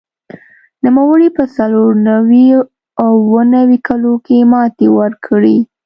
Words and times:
نوموړي 0.85 1.29
په 1.37 1.43
څلور 1.55 1.91
نوي 2.09 2.45
او 3.03 3.13
اووه 3.19 3.41
نوي 3.55 3.77
کلونو 3.87 4.21
کې 4.25 4.37
ماتې 4.51 4.87
ورکړې 4.97 5.57